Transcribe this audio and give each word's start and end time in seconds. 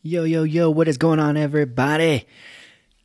Yo, 0.00 0.22
yo, 0.22 0.44
yo, 0.44 0.70
what 0.70 0.86
is 0.86 0.96
going 0.96 1.18
on, 1.18 1.36
everybody? 1.36 2.24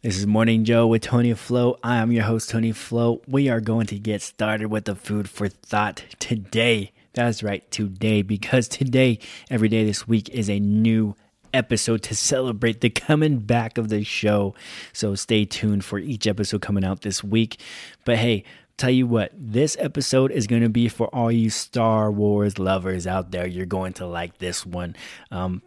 This 0.04 0.16
is 0.16 0.28
Morning 0.28 0.64
Joe 0.64 0.86
with 0.86 1.02
Tony 1.02 1.34
Flo. 1.34 1.80
I 1.82 1.98
am 1.98 2.12
your 2.12 2.26
host, 2.26 2.52
Tony 2.52 2.72
Flo. 2.72 3.20
We 3.28 3.50
are 3.50 3.60
going 3.60 3.88
to 3.88 3.98
get 3.98 4.22
started 4.22 4.68
with 4.68 4.86
the 4.86 4.94
food 4.94 5.28
for 5.28 5.48
thought 5.50 6.04
today. 6.20 6.92
That's 7.14 7.42
right, 7.42 7.70
today, 7.72 8.22
because 8.22 8.68
today, 8.68 9.18
every 9.50 9.70
day 9.70 9.84
this 9.84 10.08
week, 10.08 10.30
is 10.30 10.52
a 10.52 10.60
new 10.60 11.16
episode 11.52 12.04
to 12.04 12.16
celebrate 12.16 12.82
the 12.82 12.92
coming 12.92 13.40
back 13.40 13.80
of 13.80 13.90
the 13.90 14.04
show. 14.04 14.54
So 14.94 15.16
stay 15.16 15.46
tuned 15.46 15.84
for 15.84 15.98
each 15.98 16.28
episode 16.28 16.62
coming 16.62 16.86
out 16.86 17.02
this 17.02 17.24
week. 17.24 17.60
But 18.06 18.18
hey, 18.18 18.44
tell 18.78 18.92
you 18.92 19.08
what, 19.08 19.32
this 19.36 19.76
episode 19.80 20.30
is 20.30 20.46
going 20.46 20.62
to 20.62 20.70
be 20.70 20.90
for 20.90 21.08
all 21.08 21.32
you 21.32 21.50
Star 21.50 22.12
Wars 22.12 22.60
lovers 22.60 23.08
out 23.08 23.32
there. 23.32 23.48
You're 23.48 23.66
going 23.66 23.94
to 23.94 24.06
like 24.06 24.38
this 24.38 24.64
one. 24.64 24.96
Um, 25.32 25.64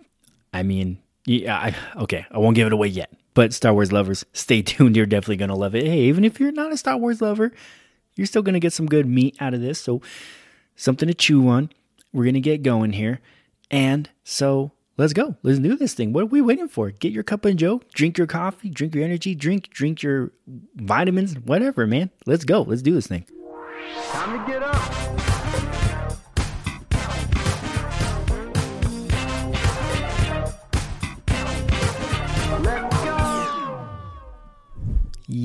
I 0.55 0.63
mean, 0.63 0.99
yeah, 1.27 1.57
I, 1.57 2.03
okay, 2.03 2.25
I 2.31 2.39
won't 2.39 2.55
give 2.55 2.67
it 2.67 2.73
away 2.73 2.89
yet. 2.89 3.13
But 3.35 3.53
Star 3.53 3.75
Wars 3.75 3.93
lovers, 3.93 4.25
stay 4.33 4.63
tuned. 4.63 4.97
You're 4.97 5.07
definitely 5.07 5.37
going 5.37 5.51
to 5.51 5.57
love 5.57 5.75
it. 5.75 5.87
Hey, 5.87 6.03
even 6.03 6.25
if 6.25 6.41
you're 6.41 6.53
not 6.53 6.73
a 6.73 6.77
Star 6.77 6.97
Wars 6.97 7.21
lover, 7.21 7.53
you're 8.15 8.27
still 8.27 8.43
going 8.43 8.55
to 8.55 8.61
get 8.61 8.73
some 8.73 8.87
good 8.87 9.07
meat 9.07 9.37
out 9.41 9.53
of 9.53 9.61
this. 9.61 9.79
So, 9.79 10.01
something 10.77 11.07
to 11.07 11.15
chew 11.15 11.47
on. 11.49 11.71
We're 12.13 12.25
going 12.25 12.35
to 12.35 12.41
get 12.41 12.63
going 12.63 12.93
here. 12.93 13.21
And 13.71 14.09
so, 14.25 14.73
let's 14.97 15.13
go. 15.13 15.37
Let's 15.43 15.59
do 15.59 15.77
this 15.77 15.93
thing. 15.93 16.13
What 16.13 16.23
are 16.23 16.27
we 16.27 16.41
waiting 16.41 16.69
for? 16.69 16.91
Get 16.93 17.13
your 17.13 17.25
cup 17.25 17.45
of 17.45 17.57
Joe, 17.57 17.83
drink 17.93 18.17
your 18.17 18.27
coffee, 18.27 18.71
drink 18.71 18.95
your 18.95 19.05
energy, 19.05 19.35
drink 19.35 19.69
drink 19.69 20.03
your 20.03 20.33
vitamins, 20.77 21.35
whatever, 21.35 21.87
man. 21.87 22.11
Let's 22.25 22.45
go. 22.45 22.63
Let's 22.63 22.83
do 22.83 22.95
this 22.95 23.09
thing. 23.09 23.27
Time 24.13 24.47
to 24.47 24.51
get 24.51 24.63
up. 24.63 25.16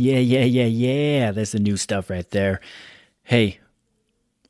Yeah, 0.02 0.17
yeah, 0.17 0.45
yeah, 0.45 0.66
yeah. 0.66 1.31
That's 1.31 1.52
the 1.52 1.59
new 1.59 1.77
stuff 1.77 2.09
right 2.09 2.27
there. 2.31 2.59
Hey, 3.21 3.59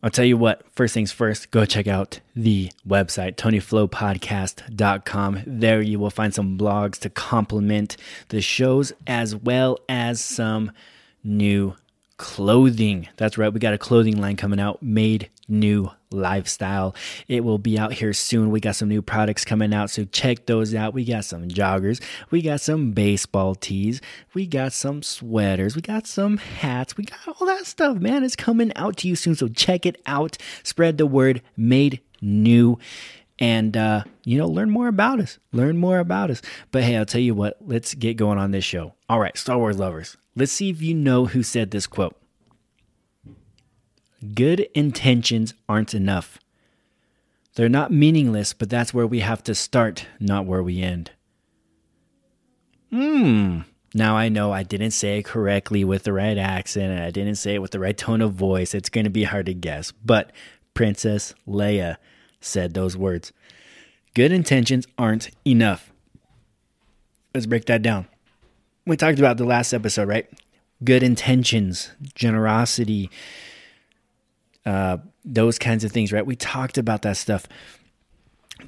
I'll 0.01 0.09
tell 0.09 0.23
you 0.23 0.37
what, 0.37 0.63
first 0.71 0.93
things 0.93 1.11
first, 1.11 1.51
go 1.51 1.65
check 1.65 1.87
out 1.87 2.21
the 2.37 2.71
website, 2.87 3.35
tonyflowpodcast.com. 3.35 5.43
There 5.45 5.81
you 5.81 5.99
will 5.99 6.09
find 6.09 6.33
some 6.33 6.57
blogs 6.57 6.99
to 6.99 7.09
complement 7.09 7.97
the 8.29 8.39
shows 8.39 8.93
as 9.05 9.35
well 9.35 9.77
as 9.89 10.21
some 10.21 10.71
new 11.21 11.75
clothing. 12.15 13.09
That's 13.17 13.37
right, 13.37 13.53
we 13.53 13.59
got 13.59 13.73
a 13.73 13.77
clothing 13.77 14.21
line 14.21 14.37
coming 14.37 14.61
out, 14.61 14.81
Made 14.81 15.29
New 15.49 15.91
Lifestyle. 16.11 16.95
It 17.27 17.43
will 17.43 17.57
be 17.57 17.77
out 17.77 17.93
here 17.93 18.13
soon. 18.13 18.51
We 18.51 18.59
got 18.59 18.75
some 18.75 18.89
new 18.89 19.01
products 19.01 19.45
coming 19.45 19.73
out, 19.73 19.89
so 19.89 20.05
check 20.05 20.45
those 20.45 20.75
out. 20.75 20.93
We 20.93 21.05
got 21.05 21.25
some 21.25 21.47
joggers, 21.47 22.01
we 22.29 22.41
got 22.41 22.61
some 22.61 22.91
baseball 22.91 23.55
tees, 23.55 24.01
we 24.33 24.45
got 24.45 24.73
some 24.73 25.03
sweaters, 25.03 25.75
we 25.75 25.81
got 25.81 26.07
some 26.07 26.37
hats, 26.37 26.97
we 26.97 27.05
got 27.05 27.19
all 27.27 27.47
that 27.47 27.65
stuff, 27.65 27.97
man. 27.97 28.23
It's 28.23 28.35
coming 28.35 28.71
out 28.75 28.97
to 28.97 29.07
you 29.07 29.15
soon, 29.15 29.35
so 29.35 29.47
check 29.47 29.85
it 29.85 30.01
out. 30.05 30.37
Spread 30.63 30.97
the 30.97 31.05
word, 31.05 31.41
Made 31.55 32.01
New. 32.21 32.77
And 33.39 33.75
uh, 33.75 34.03
you 34.23 34.37
know 34.37 34.47
learn 34.47 34.69
more 34.69 34.87
about 34.87 35.19
us. 35.19 35.39
Learn 35.51 35.77
more 35.77 35.97
about 35.97 36.29
us. 36.29 36.43
But 36.71 36.83
hey 36.83 36.95
i'll 36.95 37.05
tell 37.05 37.21
you 37.21 37.33
what. 37.33 37.57
Let's 37.59 37.95
get 37.95 38.15
going 38.15 38.37
on 38.37 38.51
this 38.51 38.63
show. 38.63 38.93
All 39.09 39.19
right 39.19 39.35
star 39.35 39.57
wars 39.57 39.79
lovers. 39.79 40.15
Let's 40.35 40.51
see 40.51 40.69
if 40.69 40.79
you 40.81 40.93
know 40.93 41.25
who 41.25 41.41
said 41.41 41.71
this 41.71 41.87
quote 41.87 42.20
good 44.35 44.61
intentions 44.73 45.53
aren't 45.67 45.93
enough 45.93 46.39
they're 47.55 47.69
not 47.69 47.91
meaningless 47.91 48.53
but 48.53 48.69
that's 48.69 48.93
where 48.93 49.07
we 49.07 49.19
have 49.19 49.43
to 49.43 49.55
start 49.55 50.05
not 50.19 50.45
where 50.45 50.63
we 50.63 50.81
end 50.81 51.11
hmm 52.89 53.59
now 53.93 54.15
i 54.15 54.29
know 54.29 54.51
i 54.51 54.63
didn't 54.63 54.91
say 54.91 55.19
it 55.19 55.25
correctly 55.25 55.83
with 55.83 56.03
the 56.03 56.13
right 56.13 56.37
accent 56.37 56.91
and 56.91 57.03
i 57.03 57.11
didn't 57.11 57.35
say 57.35 57.55
it 57.55 57.61
with 57.61 57.71
the 57.71 57.79
right 57.79 57.97
tone 57.97 58.21
of 58.21 58.33
voice 58.33 58.73
it's 58.73 58.89
going 58.89 59.03
to 59.03 59.09
be 59.09 59.23
hard 59.23 59.45
to 59.45 59.53
guess 59.53 59.91
but 59.91 60.31
princess 60.73 61.33
leia 61.47 61.97
said 62.41 62.73
those 62.73 62.97
words. 62.97 63.31
Good 64.13 64.31
intentions 64.31 64.87
aren't 64.97 65.29
enough. 65.45 65.93
Let's 67.33 67.45
break 67.45 67.65
that 67.65 67.81
down. 67.81 68.07
We 68.85 68.97
talked 68.97 69.19
about 69.19 69.37
the 69.37 69.45
last 69.45 69.71
episode, 69.71 70.09
right? 70.09 70.27
Good 70.83 71.03
intentions, 71.03 71.91
generosity, 72.15 73.09
uh, 74.65 74.97
those 75.23 75.57
kinds 75.57 75.83
of 75.83 75.91
things, 75.91 76.11
right? 76.11 76.25
We 76.25 76.35
talked 76.35 76.77
about 76.77 77.01
that 77.03 77.17
stuff. 77.17 77.47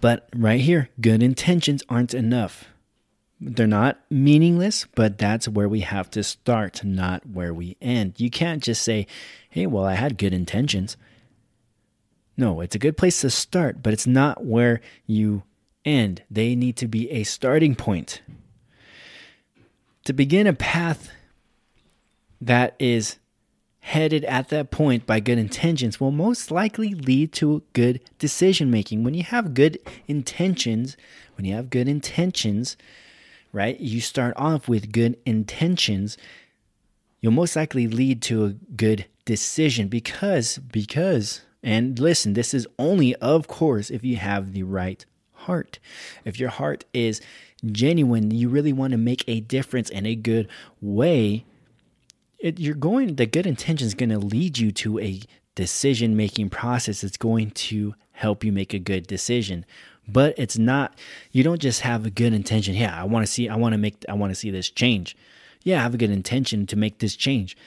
But 0.02 0.28
right 0.36 0.60
here, 0.60 0.90
good 1.00 1.22
intentions 1.22 1.84
aren't 1.90 2.14
enough. 2.14 2.66
They're 3.40 3.68
not 3.68 4.00
meaningless, 4.10 4.88
but 4.96 5.18
that's 5.18 5.48
where 5.48 5.68
we 5.68 5.82
have 5.82 6.10
to 6.12 6.24
start, 6.24 6.84
not 6.84 7.28
where 7.28 7.54
we 7.54 7.78
end. 7.82 8.14
You 8.18 8.30
can't 8.30 8.64
just 8.64 8.82
say, 8.82 9.06
hey, 9.50 9.68
well, 9.68 9.84
I 9.84 9.94
had 9.94 10.18
good 10.18 10.34
intentions. 10.34 10.98
No, 12.38 12.62
it's 12.62 12.76
a 12.76 12.80
good 12.80 12.98
place 12.98 13.22
to 13.22 13.30
start, 13.30 13.84
but 13.84 13.94
it's 13.94 14.08
not 14.08 14.46
where 14.46 14.82
you 15.06 15.44
end. 15.86 16.24
They 16.32 16.56
need 16.56 16.78
to 16.78 16.88
be 16.88 17.12
a 17.12 17.24
starting 17.24 17.76
point. 17.76 18.22
To 20.06 20.14
begin 20.14 20.48
a 20.48 20.54
path 20.54 21.12
that 22.42 22.76
is 22.80 23.18
headed 23.84 24.24
at 24.26 24.48
that 24.48 24.72
point 24.72 25.06
by 25.06 25.20
good 25.20 25.38
intentions 25.38 26.00
will 26.00 26.10
most 26.10 26.50
likely 26.50 26.94
lead 26.94 27.34
to 27.34 27.62
good 27.74 28.00
decision 28.18 28.72
making. 28.72 29.04
When 29.04 29.14
you 29.14 29.24
have 29.24 29.54
good 29.54 29.78
intentions, 30.08 30.96
when 31.36 31.44
you 31.44 31.54
have 31.56 31.70
good 31.70 31.90
intentions, 31.90 32.78
right, 33.52 33.78
you 33.78 34.00
start 34.00 34.34
off 34.38 34.70
with 34.70 34.94
good 34.94 35.18
intentions, 35.26 36.18
you'll 37.20 37.34
most 37.34 37.58
likely 37.58 37.86
lead 37.88 38.22
to 38.22 38.46
a 38.46 38.54
good 38.54 39.06
decision 39.26 39.90
because 39.90 40.60
because 40.60 41.42
and 41.62 42.00
listen, 42.00 42.34
this 42.34 42.54
is 42.54 42.68
only, 42.80 43.16
of 43.16 43.48
course, 43.48 43.90
if 43.90 44.02
you 44.04 44.16
have 44.16 44.54
the 44.54 44.64
right 44.64 45.06
heart. 45.34 45.80
If 46.24 46.40
your 46.40 46.50
heart 46.50 46.86
is 46.94 47.20
genuine, 47.66 48.32
you 48.32 48.48
really 48.48 48.74
want 48.74 48.92
to 48.92 48.98
make 48.98 49.24
a 49.28 49.42
difference 49.42 49.90
in 49.90 50.06
a 50.06 50.16
good 50.16 50.48
way, 50.82 51.46
it, 52.44 52.60
you're 52.60 52.76
going, 52.76 53.16
the 53.16 53.26
good 53.26 53.48
intention 53.48 53.88
is 53.88 53.94
going 53.94 54.10
to 54.10 54.20
lead 54.20 54.58
you 54.58 54.72
to 54.74 55.00
a 55.00 55.22
decision 55.56 56.16
making 56.16 56.50
process. 56.50 57.04
It's 57.04 57.18
going 57.18 57.52
to 57.52 57.96
help 58.12 58.44
you 58.44 58.52
make 58.52 58.74
a 58.74 58.80
good 58.80 59.08
decision. 59.08 59.66
But 60.08 60.36
it's 60.38 60.58
not, 60.58 61.00
you 61.32 61.44
don't 61.44 61.62
just 61.62 61.82
have 61.82 62.06
a 62.06 62.10
good 62.10 62.34
intention. 62.34 62.76
Yeah, 62.76 63.00
I 63.00 63.06
want 63.06 63.26
to 63.26 63.32
see, 63.32 63.50
I 63.50 63.56
want 63.56 63.74
to 63.74 63.78
make, 63.78 64.04
I 64.10 64.14
want 64.14 64.32
to 64.32 64.36
see 64.36 64.52
this 64.52 64.70
change. 64.70 65.16
Yeah, 65.64 65.80
I 65.80 65.84
have 65.84 65.94
a 65.94 65.98
good 65.98 66.12
intention 66.12 66.68
to 66.68 66.76
make 66.76 67.00
this 67.00 67.16
change 67.16 67.58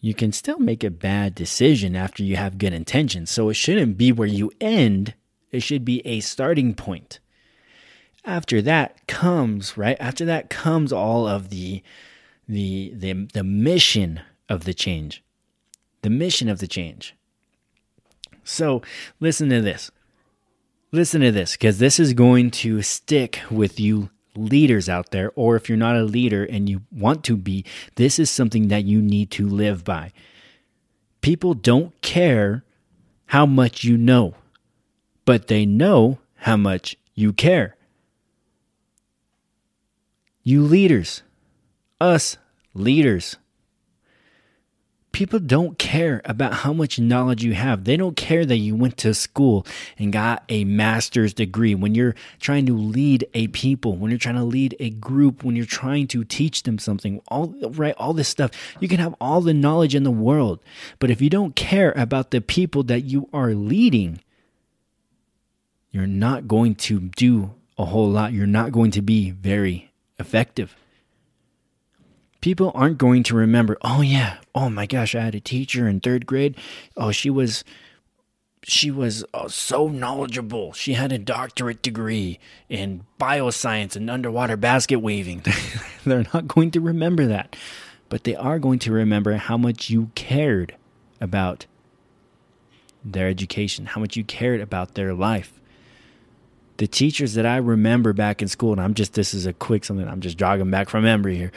you 0.00 0.14
can 0.14 0.32
still 0.32 0.58
make 0.58 0.84
a 0.84 0.90
bad 0.90 1.34
decision 1.34 1.96
after 1.96 2.22
you 2.22 2.36
have 2.36 2.58
good 2.58 2.72
intentions. 2.72 3.30
So 3.30 3.48
it 3.48 3.54
shouldn't 3.54 3.98
be 3.98 4.12
where 4.12 4.28
you 4.28 4.50
end, 4.60 5.14
it 5.50 5.60
should 5.60 5.84
be 5.84 6.06
a 6.06 6.20
starting 6.20 6.74
point. 6.74 7.18
After 8.24 8.60
that 8.62 9.06
comes, 9.06 9.76
right? 9.76 9.96
After 9.98 10.24
that 10.26 10.50
comes 10.50 10.92
all 10.92 11.26
of 11.26 11.48
the 11.48 11.82
the 12.48 12.92
the 12.94 13.28
the 13.32 13.44
mission 13.44 14.20
of 14.48 14.64
the 14.64 14.74
change. 14.74 15.22
The 16.02 16.10
mission 16.10 16.48
of 16.48 16.58
the 16.58 16.66
change. 16.66 17.14
So, 18.44 18.82
listen 19.20 19.50
to 19.50 19.60
this. 19.60 19.90
Listen 20.90 21.20
to 21.20 21.30
this 21.30 21.56
cuz 21.56 21.78
this 21.78 22.00
is 22.00 22.14
going 22.14 22.50
to 22.62 22.80
stick 22.80 23.40
with 23.50 23.78
you 23.78 24.10
leaders 24.34 24.88
out 24.88 25.10
there, 25.10 25.32
or 25.34 25.56
if 25.56 25.68
you're 25.68 25.76
not 25.76 25.96
a 25.96 26.04
leader 26.04 26.44
and 26.44 26.68
you 26.68 26.82
want 26.92 27.24
to 27.24 27.36
be, 27.36 27.64
this 27.96 28.18
is 28.18 28.30
something 28.30 28.68
that 28.68 28.84
you 28.84 29.02
need 29.02 29.30
to 29.32 29.46
live 29.46 29.84
by. 29.84 30.12
People 31.20 31.54
don't 31.54 32.00
care 32.00 32.64
how 33.26 33.44
much 33.44 33.84
you 33.84 33.98
know, 33.98 34.34
but 35.24 35.48
they 35.48 35.66
know 35.66 36.18
how 36.36 36.56
much 36.56 36.96
you 37.14 37.32
care. 37.32 37.76
You 40.42 40.62
leaders, 40.62 41.22
us 42.00 42.36
leaders, 42.74 43.36
people 45.12 45.40
don't 45.40 45.78
care 45.78 46.20
about 46.24 46.52
how 46.52 46.72
much 46.72 46.98
knowledge 47.00 47.42
you 47.42 47.54
have. 47.54 47.84
They 47.84 47.96
don't 47.96 48.16
care 48.16 48.44
that 48.44 48.58
you 48.58 48.76
went 48.76 48.96
to 48.98 49.14
school 49.14 49.66
and 49.98 50.12
got 50.12 50.44
a 50.48 50.64
master's 50.64 51.34
degree. 51.34 51.74
When 51.74 51.94
you're 51.94 52.14
trying 52.38 52.66
to 52.66 52.76
lead 52.76 53.26
a 53.34 53.48
people, 53.48 53.96
when 53.96 54.10
you're 54.10 54.18
trying 54.18 54.36
to 54.36 54.44
lead 54.44 54.76
a 54.78 54.90
group, 54.90 55.42
when 55.42 55.56
you're 55.56 55.64
trying 55.64 56.06
to 56.08 56.24
teach 56.24 56.62
them 56.62 56.78
something, 56.78 57.20
all 57.28 57.48
right, 57.70 57.94
all 57.98 58.12
this 58.12 58.28
stuff, 58.28 58.52
you 58.78 58.86
can 58.86 59.00
have 59.00 59.14
all 59.20 59.40
the 59.40 59.54
knowledge 59.54 59.94
in 59.94 60.04
the 60.04 60.10
world. 60.10 60.60
But 60.98 61.10
if 61.10 61.20
you 61.20 61.30
don't 61.30 61.56
care 61.56 61.92
about 61.96 62.30
the 62.30 62.40
people 62.40 62.84
that 62.84 63.00
you 63.00 63.28
are 63.32 63.54
leading, 63.54 64.20
you're 65.90 66.06
not 66.06 66.46
going 66.46 66.74
to 66.76 67.00
do 67.00 67.54
a 67.76 67.86
whole 67.86 68.08
lot. 68.10 68.32
You're 68.32 68.46
not 68.46 68.72
going 68.72 68.90
to 68.92 69.02
be 69.02 69.30
very 69.30 69.90
effective 70.18 70.76
people 72.40 72.72
aren't 72.74 72.98
going 72.98 73.22
to 73.24 73.34
remember, 73.34 73.76
oh 73.82 74.00
yeah, 74.00 74.38
oh 74.54 74.70
my 74.70 74.86
gosh, 74.86 75.14
I 75.14 75.20
had 75.20 75.34
a 75.34 75.40
teacher 75.40 75.88
in 75.88 76.00
third 76.00 76.26
grade. 76.26 76.56
Oh, 76.96 77.10
she 77.10 77.30
was 77.30 77.64
she 78.64 78.90
was 78.90 79.24
uh, 79.32 79.48
so 79.48 79.88
knowledgeable. 79.88 80.72
She 80.72 80.94
had 80.94 81.12
a 81.12 81.18
doctorate 81.18 81.80
degree 81.80 82.38
in 82.68 83.04
bioscience 83.18 83.96
and 83.96 84.10
underwater 84.10 84.56
basket 84.56 84.98
weaving. 84.98 85.44
They're 86.04 86.26
not 86.34 86.48
going 86.48 86.72
to 86.72 86.80
remember 86.80 87.26
that, 87.26 87.56
but 88.08 88.24
they 88.24 88.34
are 88.36 88.58
going 88.58 88.78
to 88.80 88.92
remember 88.92 89.34
how 89.34 89.56
much 89.56 89.90
you 89.90 90.10
cared 90.14 90.74
about 91.20 91.66
their 93.04 93.28
education, 93.28 93.86
how 93.86 94.00
much 94.00 94.16
you 94.16 94.24
cared 94.24 94.60
about 94.60 94.94
their 94.94 95.14
life. 95.14 95.52
The 96.76 96.86
teachers 96.86 97.34
that 97.34 97.46
I 97.46 97.56
remember 97.56 98.12
back 98.12 98.42
in 98.42 98.48
school, 98.48 98.72
and 98.72 98.80
I'm 98.80 98.94
just, 98.94 99.14
this 99.14 99.34
is 99.34 99.46
a 99.46 99.52
quick 99.52 99.84
something, 99.84 100.06
I'm 100.06 100.20
just 100.20 100.38
jogging 100.38 100.70
back 100.70 100.88
from 100.88 101.04
memory 101.04 101.36
here. 101.36 101.52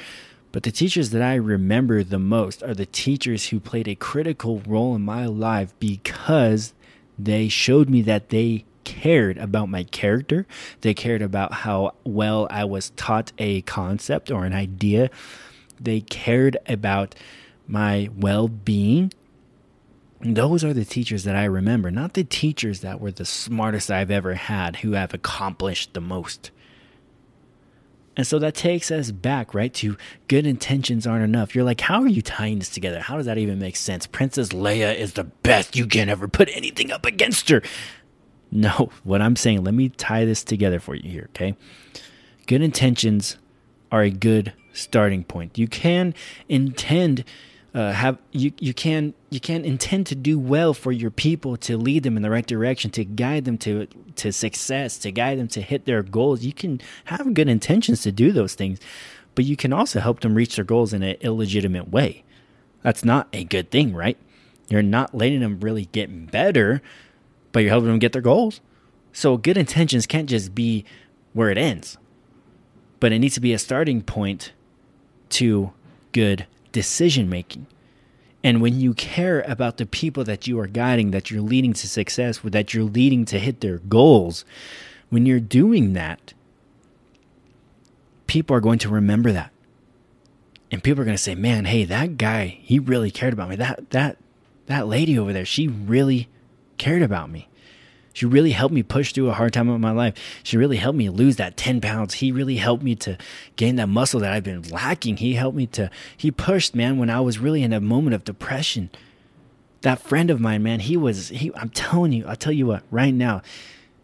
But 0.52 0.64
the 0.64 0.72
teachers 0.72 1.12
that 1.12 1.22
I 1.22 1.36
remember 1.36 2.04
the 2.04 2.20
most 2.20 2.62
are 2.64 2.74
the 2.74 2.86
teachers 2.86 3.48
who 3.48 3.60
played 3.60 3.88
a 3.88 3.96
critical 3.96 4.62
role 4.68 4.96
in 4.96 5.02
my 5.02 5.26
life 5.26 5.74
because 5.80 6.74
they 7.18 7.48
showed 7.48 7.90
me 7.90 8.02
that 8.04 8.30
they 8.30 8.66
cared 8.84 9.38
about 9.38 9.70
my 9.70 9.84
character. 9.84 10.46
They 10.82 10.94
cared 10.94 11.22
about 11.22 11.54
how 11.54 11.94
well 12.04 12.48
I 12.50 12.66
was 12.66 12.90
taught 12.92 13.32
a 13.38 13.62
concept 13.62 14.30
or 14.30 14.46
an 14.46 14.54
idea. 14.54 15.10
They 15.80 16.02
cared 16.02 16.58
about 16.68 17.16
my 17.68 18.10
well 18.18 18.48
being. 18.48 19.14
Those 20.20 20.64
are 20.64 20.74
the 20.74 20.86
teachers 20.86 21.24
that 21.24 21.36
I 21.36 21.46
remember, 21.46 21.90
not 21.90 22.14
the 22.14 22.24
teachers 22.24 22.82
that 22.82 23.00
were 23.00 23.12
the 23.12 23.26
smartest 23.26 23.90
I've 23.90 24.12
ever 24.12 24.36
had, 24.36 24.78
who 24.78 24.92
have 24.92 25.14
accomplished 25.14 25.94
the 25.94 26.02
most. 26.02 26.52
And 28.18 28.28
so 28.28 28.40
that 28.40 28.56
takes 28.56 28.92
us 28.92 29.10
back, 29.10 29.54
right, 29.54 29.74
to 29.76 29.96
good 30.28 30.46
intentions 30.46 31.08
aren't 31.08 31.24
enough. 31.24 31.56
You're 31.56 31.64
like, 31.64 31.80
how 31.82 32.02
are 32.02 32.08
you 32.08 32.22
tying 32.22 32.60
this 32.60 32.70
together? 32.70 33.00
How 33.00 33.16
does 33.16 33.26
that 33.26 33.38
even 33.38 33.58
make 33.58 33.78
sense? 33.78 34.06
Princess 34.06 34.50
Leia 34.50 34.94
is 34.96 35.14
the 35.14 35.24
best. 35.24 35.78
You 35.78 35.88
can't 35.88 36.10
ever 36.10 36.28
put 36.28 36.50
anything 36.54 36.92
up 36.92 37.06
against 37.06 37.50
her. 37.50 37.62
No, 38.52 38.92
what 39.06 39.22
I'm 39.22 39.38
saying, 39.38 39.64
let 39.64 39.74
me 39.74 39.90
tie 39.90 40.26
this 40.26 40.44
together 40.44 40.82
for 40.82 40.94
you 40.94 41.10
here, 41.10 41.30
okay? 41.30 41.56
Good 42.48 42.62
intentions 42.62 43.38
are 43.94 44.02
a 44.02 44.10
good 44.10 44.52
starting 44.74 45.24
point. 45.24 45.58
You 45.58 45.70
can 45.70 46.14
intend 46.50 47.24
uh, 47.74 47.94
have 47.94 48.18
you 48.32 48.52
you 48.60 48.74
can 48.74 49.14
you 49.30 49.40
can 49.40 49.64
intend 49.64 50.06
to 50.08 50.16
do 50.16 50.38
well 50.38 50.74
for 50.74 50.92
your 50.92 51.12
people 51.12 51.56
to 51.56 51.78
lead 51.78 52.04
them 52.04 52.18
in 52.18 52.24
the 52.24 52.30
right 52.30 52.46
direction 52.46 52.92
to 52.92 53.06
guide 53.06 53.46
them 53.46 53.58
to 53.58 53.88
to 54.18 54.34
success 54.34 54.98
to 54.98 55.12
guide 55.12 55.40
them 55.40 55.48
to 55.48 55.62
hit 55.62 55.86
their 55.86 56.04
goals. 56.04 56.44
You 56.44 56.52
can 56.52 56.82
have 57.06 57.34
good 57.34 57.48
intentions 57.48 58.02
to 58.02 58.12
do 58.12 58.32
those 58.32 58.56
things 58.56 58.80
but 59.36 59.46
you 59.46 59.56
can 59.56 59.72
also 59.72 60.02
help 60.02 60.20
them 60.20 60.36
reach 60.36 60.58
their 60.58 60.66
goals 60.66 60.92
in 60.92 61.02
an 61.02 61.16
illegitimate 61.22 61.90
way. 61.90 62.24
That's 62.82 63.06
not 63.06 63.30
a 63.32 63.46
good 63.46 63.72
thing 63.72 63.94
right? 63.94 64.18
You're 64.68 64.82
not 64.82 65.16
letting 65.16 65.40
them 65.40 65.62
really 65.62 65.86
get 65.86 66.30
better 66.30 66.82
but 67.54 67.62
you're 67.62 67.70
helping 67.70 67.90
them 67.90 68.00
get 68.00 68.12
their 68.12 68.22
goals. 68.22 68.60
So 69.14 69.38
good 69.38 69.58
intentions 69.58 70.06
can't 70.06 70.30
just 70.30 70.54
be 70.54 70.84
where 71.32 71.50
it 71.50 71.58
ends 71.58 71.98
but 73.00 73.14
it 73.14 73.20
needs 73.20 73.36
to 73.36 73.42
be 73.42 73.54
a 73.54 73.60
starting 73.60 74.02
point 74.02 74.52
to 75.30 75.72
good 76.12 76.46
decision 76.72 77.30
making. 77.30 77.68
And 78.44 78.62
when 78.62 78.80
you 78.80 78.94
care 78.94 79.42
about 79.42 79.78
the 79.78 79.86
people 79.86 80.24
that 80.24 80.48
you 80.48 80.60
are 80.60 80.68
guiding, 80.68 81.12
that 81.12 81.30
you're 81.30 81.42
leading 81.42 81.74
to 81.74 81.88
success, 81.88 82.40
that 82.44 82.74
you're 82.74 82.84
leading 82.84 83.26
to 83.26 83.40
hit 83.40 83.62
their 83.62 83.78
goals, 83.78 84.46
when 85.10 85.26
you're 85.26 85.40
doing 85.40 85.94
that, 85.94 86.34
people 88.26 88.56
are 88.56 88.62
going 88.62 88.80
to 88.80 88.90
remember 88.90 89.32
that. 89.32 89.52
And 90.72 90.82
people 90.82 91.02
are 91.02 91.06
going 91.06 91.18
to 91.18 91.22
say, 91.22 91.36
"Man, 91.36 91.66
hey, 91.66 91.84
that 91.84 92.18
guy, 92.18 92.46
he 92.62 92.80
really 92.80 93.12
cared 93.12 93.34
about 93.34 93.50
me. 93.50 93.58
That 93.58 93.90
that 93.90 94.18
that 94.68 94.88
lady 94.88 95.20
over 95.20 95.34
there, 95.34 95.46
she 95.46 95.68
really 95.68 96.30
cared 96.78 97.02
about 97.02 97.30
me." 97.30 97.50
She 98.14 98.26
really 98.26 98.52
helped 98.52 98.74
me 98.74 98.84
push 98.84 99.14
through 99.14 99.30
a 99.30 99.34
hard 99.34 99.54
time 99.54 99.70
of 99.70 99.80
my 99.80 99.92
life. 99.92 100.16
She 100.44 100.58
really 100.58 100.78
helped 100.78 100.98
me 100.98 101.10
lose 101.10 101.38
that 101.38 101.58
10 101.58 101.82
pounds. 101.82 102.16
He 102.16 102.32
really 102.32 102.58
helped 102.58 102.84
me 102.84 102.96
to 102.98 103.18
gain 103.56 103.78
that 103.78 103.88
muscle 103.88 104.20
that 104.20 104.34
I've 104.34 104.44
been 104.44 104.64
lacking. 104.64 105.18
He 105.18 105.34
helped 105.34 105.56
me 105.56 105.68
to, 105.68 105.90
he 106.16 106.32
pushed, 106.32 106.76
man, 106.76 106.98
when 106.98 107.10
I 107.10 107.22
was 107.22 107.40
really 107.40 107.64
in 107.64 107.74
a 107.74 107.80
moment 107.80 108.14
of 108.14 108.24
depression. 108.24 108.90
That 109.82 110.00
friend 110.00 110.30
of 110.30 110.40
mine, 110.40 110.62
man, 110.62 110.82
he 110.82 110.98
was, 110.98 111.30
he, 111.30 111.52
I'm 111.56 111.70
telling 111.70 112.12
you, 112.12 112.26
I'll 112.28 112.36
tell 112.36 112.54
you 112.54 112.68
what, 112.68 112.84
right 112.92 113.14
now, 113.14 113.42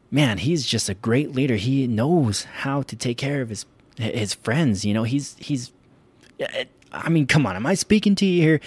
man, 0.09 0.39
he's 0.39 0.65
just 0.65 0.89
a 0.89 0.93
great 0.93 1.33
leader. 1.33 1.55
He 1.55 1.85
knows 1.85 2.45
how 2.45 2.81
to 2.83 2.95
take 2.95 3.17
care 3.17 3.41
of 3.41 3.49
his, 3.49 3.65
his 3.97 4.33
friends. 4.33 4.85
You 4.85 4.93
know, 4.93 5.03
he's, 5.03 5.35
he's, 5.37 5.71
eh, 6.39 6.65
I 6.91 7.09
mean, 7.09 7.27
come 7.27 7.45
on, 7.45 7.55
am 7.55 7.65
I 7.65 7.73
speaking 7.75 8.15
to 8.15 8.25
you 8.25 8.41
here? 8.41 8.61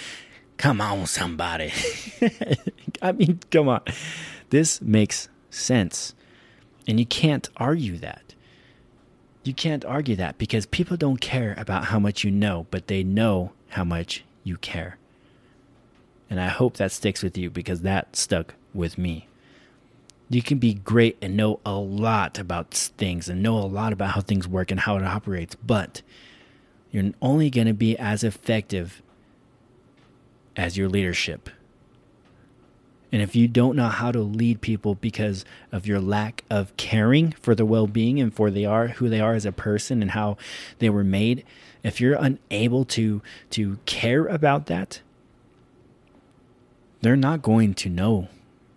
Come 0.59 0.83
on, 0.83 1.07
somebody. 1.07 1.73
I 3.03 3.13
mean, 3.13 3.41
come 3.51 3.71
on. 3.71 3.81
This 4.51 4.83
makes 4.83 5.29
sense. 5.49 6.15
And 6.87 6.99
you 6.99 7.07
can't 7.07 7.49
argue 7.57 7.97
that. 7.99 8.35
You 9.43 9.55
can't 9.55 9.85
argue 9.85 10.17
that 10.17 10.39
because 10.39 10.67
people 10.67 10.97
don't 10.97 11.21
care 11.21 11.55
about 11.57 11.87
how 11.87 11.99
much 11.99 12.25
you 12.25 12.31
know, 12.31 12.67
but 12.71 12.89
they 12.89 13.03
know 13.03 13.53
how 13.71 13.85
much 13.85 14.25
you 14.45 14.57
care. 14.59 14.99
And 16.29 16.41
I 16.41 16.49
hope 16.49 16.77
that 16.77 16.93
sticks 16.93 17.23
with 17.23 17.39
you 17.39 17.51
because 17.51 17.81
that 17.83 18.17
stuck 18.17 18.55
with 18.75 18.99
me. 18.99 19.27
You 20.29 20.43
can 20.43 20.59
be 20.59 20.75
great 20.75 21.17
and 21.21 21.37
know 21.37 21.59
a 21.67 21.75
lot 21.75 22.39
about 22.39 22.73
things 22.73 23.29
and 23.29 23.43
know 23.43 23.59
a 23.59 23.67
lot 23.67 23.93
about 23.93 24.11
how 24.11 24.21
things 24.21 24.47
work 24.47 24.71
and 24.71 24.81
how 24.81 24.97
it 24.97 25.03
operates, 25.03 25.57
but 25.57 26.03
you're 26.93 27.11
only 27.21 27.51
going 27.51 27.67
to 27.67 27.75
be 27.75 27.97
as 27.99 28.23
effective 28.23 29.03
as 30.57 30.77
your 30.77 30.89
leadership. 30.89 31.51
And 33.13 33.23
if 33.23 33.35
you 33.35 33.49
don't 33.49 33.77
know 33.77 33.89
how 33.89 34.13
to 34.13 34.21
lead 34.21 34.61
people 34.61 34.95
because 34.95 35.45
of 35.73 35.87
your 35.87 36.01
lack 36.01 36.45
of 36.49 36.77
caring 36.77 37.33
for 37.33 37.55
their 37.55 37.67
well-being 37.67 38.21
and 38.21 38.33
for 38.33 38.51
they 38.51 38.65
are 38.65 38.89
who 38.89 39.09
they 39.09 39.21
are 39.21 39.35
as 39.35 39.45
a 39.45 39.53
person 39.53 40.01
and 40.01 40.13
how 40.13 40.37
they 40.79 40.89
were 40.89 41.05
made, 41.05 41.45
if 41.83 42.01
you're 42.01 42.15
unable 42.15 42.85
to 42.85 43.23
to 43.51 43.79
care 43.87 44.27
about 44.27 44.67
that, 44.67 45.01
they're 47.01 47.17
not 47.17 47.43
going 47.43 47.75
to 47.75 47.89
know. 47.89 48.29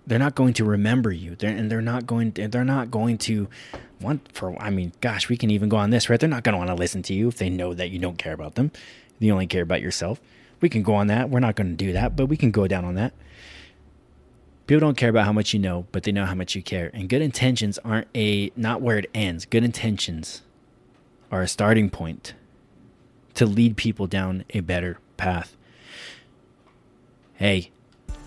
They're 0.05 0.19
not 0.19 0.35
going 0.35 0.53
to 0.55 0.65
remember 0.65 1.11
you. 1.11 1.35
They're, 1.35 1.55
and 1.55 1.71
they're 1.71 1.81
not 1.81 2.05
going 2.05 2.33
to, 2.33 2.47
they're 2.47 2.65
not 2.65 2.91
going 2.91 3.17
to 3.19 3.47
want 4.01 4.29
for 4.33 4.59
I 4.61 4.69
mean, 4.69 4.93
gosh, 4.99 5.29
we 5.29 5.37
can 5.37 5.49
even 5.49 5.69
go 5.69 5.77
on 5.77 5.91
this, 5.91 6.09
right? 6.09 6.19
They're 6.19 6.29
not 6.29 6.43
going 6.43 6.53
to 6.53 6.57
want 6.57 6.69
to 6.69 6.75
listen 6.75 7.03
to 7.03 7.13
you 7.13 7.27
if 7.27 7.37
they 7.37 7.49
know 7.49 7.73
that 7.73 7.89
you 7.89 7.99
don't 7.99 8.17
care 8.17 8.33
about 8.33 8.55
them. 8.55 8.71
You 9.19 9.31
only 9.31 9.47
care 9.47 9.63
about 9.63 9.81
yourself. 9.81 10.19
We 10.59 10.69
can 10.69 10.83
go 10.83 10.95
on 10.95 11.07
that. 11.07 11.29
We're 11.29 11.39
not 11.39 11.55
going 11.55 11.69
to 11.69 11.85
do 11.85 11.93
that, 11.93 12.15
but 12.15 12.25
we 12.25 12.37
can 12.37 12.51
go 12.51 12.67
down 12.67 12.83
on 12.83 12.95
that. 12.95 13.13
People 14.65 14.79
don't 14.79 14.97
care 14.97 15.09
about 15.09 15.25
how 15.25 15.33
much 15.33 15.53
you 15.53 15.59
know, 15.59 15.85
but 15.91 16.03
they 16.03 16.11
know 16.11 16.25
how 16.25 16.35
much 16.35 16.55
you 16.55 16.63
care. 16.63 16.89
And 16.93 17.09
good 17.09 17.21
intentions 17.21 17.77
aren't 17.79 18.07
a 18.15 18.51
not 18.55 18.81
where 18.81 18.97
it 18.97 19.09
ends. 19.13 19.45
Good 19.45 19.63
intentions 19.63 20.41
are 21.31 21.41
a 21.41 21.47
starting 21.47 21.89
point 21.89 22.33
to 23.33 23.45
lead 23.45 23.75
people 23.75 24.07
down 24.07 24.45
a 24.51 24.61
better 24.61 24.99
path. 25.17 25.57
Hey, 27.35 27.71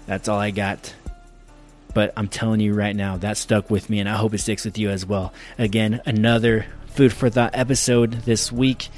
that's 0.07 0.29
all 0.29 0.39
I 0.39 0.51
got. 0.51 0.95
But 1.95 2.13
I'm 2.17 2.29
telling 2.29 2.61
you 2.61 2.75
right 2.75 2.95
now, 2.95 3.17
that 3.17 3.39
stuck 3.39 3.71
with 3.71 3.89
me, 3.89 4.01
and 4.01 4.09
I 4.09 4.17
hope 4.17 4.35
it 4.35 4.39
sticks 4.39 4.67
with 4.67 4.77
you 4.77 4.91
as 4.91 5.07
well. 5.07 5.33
Again, 5.57 6.03
another 6.05 6.67
food 6.89 7.13
for 7.13 7.31
thought 7.31 7.53
episode 7.55 8.13
this 8.13 8.53
week. 8.53 8.89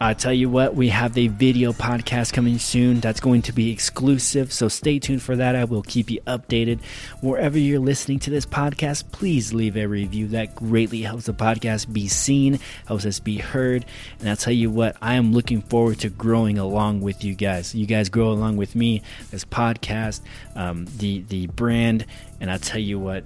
I 0.00 0.14
tell 0.14 0.32
you 0.32 0.48
what, 0.48 0.76
we 0.76 0.90
have 0.90 1.18
a 1.18 1.26
video 1.26 1.72
podcast 1.72 2.32
coming 2.32 2.60
soon 2.60 3.00
that's 3.00 3.18
going 3.18 3.42
to 3.42 3.52
be 3.52 3.72
exclusive, 3.72 4.52
so 4.52 4.68
stay 4.68 5.00
tuned 5.00 5.22
for 5.22 5.34
that. 5.34 5.56
I 5.56 5.64
will 5.64 5.82
keep 5.82 6.08
you 6.08 6.20
updated. 6.20 6.78
Wherever 7.20 7.58
you're 7.58 7.80
listening 7.80 8.20
to 8.20 8.30
this 8.30 8.46
podcast, 8.46 9.10
please 9.10 9.52
leave 9.52 9.76
a 9.76 9.86
review. 9.86 10.28
That 10.28 10.54
greatly 10.54 11.02
helps 11.02 11.26
the 11.26 11.34
podcast 11.34 11.92
be 11.92 12.06
seen, 12.06 12.60
helps 12.86 13.06
us 13.06 13.18
be 13.18 13.38
heard. 13.38 13.86
And 14.20 14.28
I'll 14.28 14.36
tell 14.36 14.52
you 14.52 14.70
what, 14.70 14.96
I 15.02 15.14
am 15.14 15.32
looking 15.32 15.62
forward 15.62 15.98
to 16.00 16.10
growing 16.10 16.58
along 16.58 17.00
with 17.00 17.24
you 17.24 17.34
guys. 17.34 17.74
You 17.74 17.86
guys 17.86 18.08
grow 18.08 18.30
along 18.30 18.56
with 18.56 18.76
me, 18.76 19.02
this 19.32 19.44
podcast, 19.44 20.20
um, 20.54 20.86
the 20.98 21.22
the 21.22 21.48
brand, 21.48 22.06
and 22.40 22.52
I'll 22.52 22.60
tell 22.60 22.80
you 22.80 23.00
what, 23.00 23.24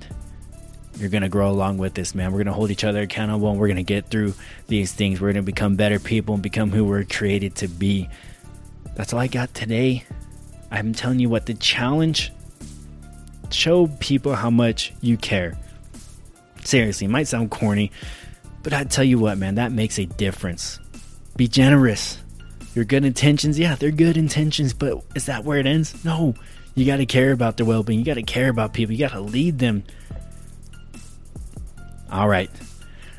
you're 0.98 1.08
going 1.08 1.22
to 1.22 1.28
grow 1.28 1.50
along 1.50 1.78
with 1.78 1.94
this, 1.94 2.14
man. 2.14 2.32
We're 2.32 2.38
going 2.38 2.46
to 2.46 2.52
hold 2.52 2.70
each 2.70 2.84
other 2.84 3.02
accountable 3.02 3.50
and 3.50 3.58
we're 3.58 3.68
going 3.68 3.76
to 3.76 3.82
get 3.82 4.10
through 4.10 4.34
these 4.68 4.92
things. 4.92 5.20
We're 5.20 5.32
going 5.32 5.44
to 5.44 5.50
become 5.50 5.76
better 5.76 5.98
people 5.98 6.34
and 6.34 6.42
become 6.42 6.70
who 6.70 6.84
we're 6.84 7.04
created 7.04 7.56
to 7.56 7.68
be. 7.68 8.08
That's 8.94 9.12
all 9.12 9.20
I 9.20 9.26
got 9.26 9.54
today. 9.54 10.04
I'm 10.70 10.92
telling 10.92 11.18
you 11.18 11.28
what, 11.28 11.46
the 11.46 11.54
challenge 11.54 12.32
show 13.50 13.86
people 14.00 14.34
how 14.34 14.50
much 14.50 14.92
you 15.00 15.16
care. 15.16 15.58
Seriously, 16.64 17.06
it 17.06 17.10
might 17.10 17.28
sound 17.28 17.50
corny, 17.50 17.90
but 18.62 18.72
I 18.72 18.84
tell 18.84 19.04
you 19.04 19.18
what, 19.18 19.38
man, 19.38 19.56
that 19.56 19.72
makes 19.72 19.98
a 19.98 20.06
difference. 20.06 20.78
Be 21.36 21.48
generous. 21.48 22.18
Your 22.74 22.84
good 22.84 23.04
intentions, 23.04 23.58
yeah, 23.58 23.74
they're 23.74 23.90
good 23.90 24.16
intentions, 24.16 24.72
but 24.72 25.02
is 25.14 25.26
that 25.26 25.44
where 25.44 25.58
it 25.58 25.66
ends? 25.66 26.04
No. 26.04 26.34
You 26.74 26.86
got 26.86 26.96
to 26.98 27.06
care 27.06 27.32
about 27.32 27.58
their 27.58 27.66
well 27.66 27.82
being. 27.82 27.98
You 27.98 28.04
got 28.04 28.14
to 28.14 28.22
care 28.22 28.48
about 28.48 28.72
people. 28.72 28.94
You 28.94 29.00
got 29.00 29.12
to 29.12 29.20
lead 29.20 29.58
them 29.58 29.84
all 32.12 32.28
right. 32.28 32.50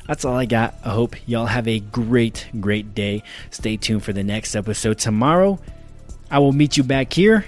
That's 0.06 0.24
all 0.24 0.36
I 0.36 0.44
got. 0.44 0.74
I 0.84 0.90
hope 0.90 1.16
y'all 1.26 1.46
have 1.46 1.66
a 1.66 1.80
great, 1.80 2.48
great 2.60 2.94
day. 2.94 3.22
Stay 3.50 3.76
tuned 3.76 4.04
for 4.04 4.12
the 4.12 4.22
next 4.22 4.54
episode 4.54 4.98
tomorrow. 4.98 5.58
I 6.30 6.38
will 6.38 6.52
meet 6.52 6.76
you 6.76 6.84
back 6.84 7.12
here. 7.12 7.44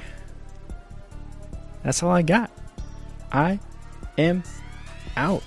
That's 1.82 2.02
all 2.02 2.10
I 2.10 2.22
got. 2.22 2.50
I 3.30 3.60
am 4.18 4.42
out. 5.16 5.42